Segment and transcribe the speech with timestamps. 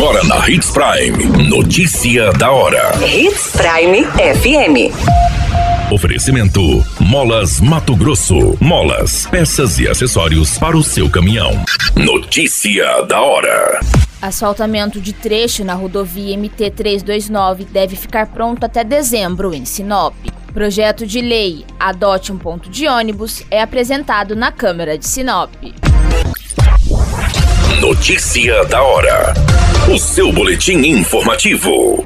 [0.00, 1.46] Agora na Hits Prime.
[1.46, 2.90] Notícia da hora.
[3.06, 5.92] Hits Prime FM.
[5.92, 8.56] Oferecimento: Molas Mato Grosso.
[8.58, 11.50] Molas, peças e acessórios para o seu caminhão.
[11.94, 13.78] Notícia da hora.
[14.22, 20.14] Asfaltamento de trecho na rodovia MT-329 deve ficar pronto até dezembro em Sinop.
[20.54, 25.52] Projeto de lei Adote um ponto de ônibus é apresentado na Câmara de Sinop.
[27.78, 29.32] Notícia da hora.
[29.94, 32.04] O seu boletim informativo.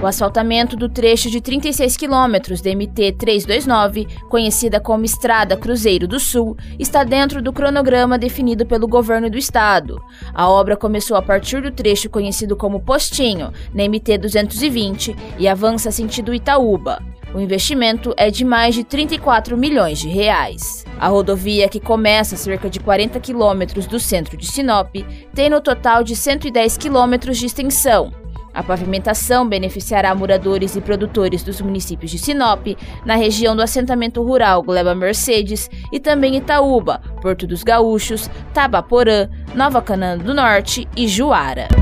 [0.00, 6.18] O asfaltamento do trecho de 36 quilômetros da MT 329, conhecida como Estrada Cruzeiro do
[6.18, 10.00] Sul, está dentro do cronograma definido pelo governo do estado.
[10.32, 15.90] A obra começou a partir do trecho conhecido como Postinho, na MT 220, e avança
[15.90, 17.11] sentido Itaúba.
[17.34, 20.84] O investimento é de mais de 34 milhões de reais.
[21.00, 24.94] A rodovia, que começa a cerca de 40 quilômetros do centro de Sinop,
[25.34, 28.12] tem no total de 110 quilômetros de extensão.
[28.54, 32.66] A pavimentação beneficiará moradores e produtores dos municípios de Sinop,
[33.06, 39.80] na região do assentamento rural Gleba Mercedes e também Itaúba, Porto dos Gaúchos, Tabaporã, Nova
[39.80, 41.81] Canaã do Norte e Juara.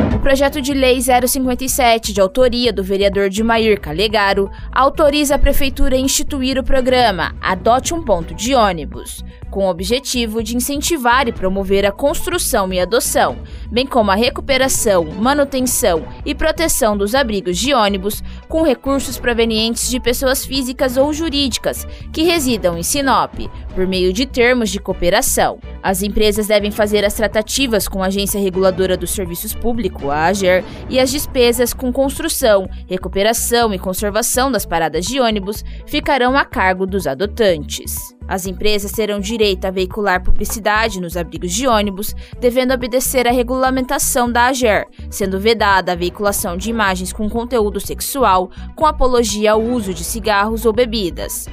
[0.21, 6.59] Projeto de lei 057, de autoria do vereador Dimair Calegaro, autoriza a prefeitura a instituir
[6.59, 11.91] o programa Adote um Ponto de Ônibus, com o objetivo de incentivar e promover a
[11.91, 13.37] construção e adoção,
[13.69, 19.99] bem como a recuperação, manutenção e proteção dos abrigos de ônibus com recursos provenientes de
[19.99, 23.33] pessoas físicas ou jurídicas que residam em Sinop,
[23.75, 25.59] por meio de termos de cooperação.
[25.83, 30.63] As empresas devem fazer as tratativas com a Agência Reguladora dos Serviços Públicos, a AGER,
[30.89, 36.85] e as despesas com construção, recuperação e conservação das paradas de ônibus ficarão a cargo
[36.85, 38.15] dos adotantes.
[38.31, 44.31] As empresas terão direito a veicular publicidade nos abrigos de ônibus, devendo obedecer à regulamentação
[44.31, 49.93] da AGER, sendo vedada a veiculação de imagens com conteúdo sexual, com apologia ao uso
[49.93, 51.49] de cigarros ou bebidas.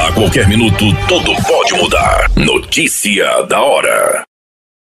[0.00, 2.30] A qualquer minuto, tudo pode mudar.
[2.34, 4.31] Notícia da hora.